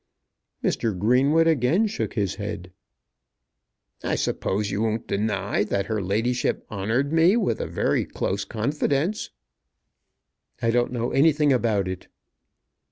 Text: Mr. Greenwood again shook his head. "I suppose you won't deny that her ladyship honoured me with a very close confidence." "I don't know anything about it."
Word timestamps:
Mr. 0.63 0.97
Greenwood 0.97 1.45
again 1.45 1.85
shook 1.85 2.13
his 2.15 2.33
head. 2.41 2.71
"I 4.03 4.15
suppose 4.15 4.71
you 4.71 4.81
won't 4.81 5.05
deny 5.05 5.63
that 5.65 5.85
her 5.85 6.01
ladyship 6.01 6.65
honoured 6.71 7.13
me 7.13 7.37
with 7.37 7.61
a 7.61 7.67
very 7.67 8.05
close 8.05 8.43
confidence." 8.43 9.29
"I 10.59 10.71
don't 10.71 10.91
know 10.91 11.11
anything 11.11 11.53
about 11.53 11.87
it." 11.87 12.07